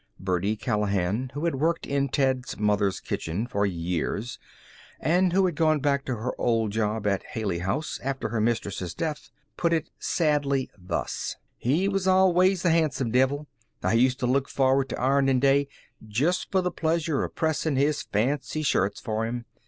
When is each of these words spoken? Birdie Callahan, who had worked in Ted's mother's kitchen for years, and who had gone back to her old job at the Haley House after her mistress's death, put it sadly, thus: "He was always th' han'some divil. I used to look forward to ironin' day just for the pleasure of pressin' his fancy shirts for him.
Birdie 0.19 0.55
Callahan, 0.55 1.29
who 1.35 1.45
had 1.45 1.53
worked 1.59 1.85
in 1.85 2.09
Ted's 2.09 2.57
mother's 2.59 2.99
kitchen 2.99 3.45
for 3.45 3.67
years, 3.67 4.39
and 4.99 5.31
who 5.31 5.45
had 5.45 5.53
gone 5.55 5.79
back 5.79 6.05
to 6.05 6.15
her 6.15 6.33
old 6.41 6.71
job 6.71 7.05
at 7.05 7.21
the 7.21 7.27
Haley 7.27 7.59
House 7.59 7.99
after 8.01 8.29
her 8.29 8.41
mistress's 8.41 8.95
death, 8.95 9.29
put 9.57 9.71
it 9.71 9.91
sadly, 9.99 10.71
thus: 10.75 11.35
"He 11.55 11.87
was 11.87 12.07
always 12.07 12.63
th' 12.63 12.71
han'some 12.71 13.11
divil. 13.11 13.45
I 13.83 13.93
used 13.93 14.17
to 14.21 14.25
look 14.25 14.49
forward 14.49 14.89
to 14.89 14.99
ironin' 14.99 15.39
day 15.39 15.67
just 16.07 16.51
for 16.51 16.63
the 16.63 16.71
pleasure 16.71 17.23
of 17.23 17.35
pressin' 17.35 17.75
his 17.75 18.01
fancy 18.01 18.63
shirts 18.63 18.99
for 18.99 19.27
him. 19.27 19.45